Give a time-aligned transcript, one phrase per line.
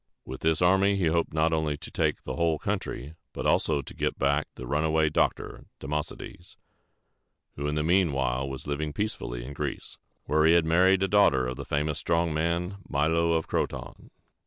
[0.25, 3.93] With this army he hoped not only to take the whole country, but also to
[3.93, 6.57] get back the runaway doctor, Democedes,
[7.55, 11.07] who in the mean while was living peacefully in Greece, where he had married a
[11.07, 14.09] daughter of the famous strong man, Milo of Croton.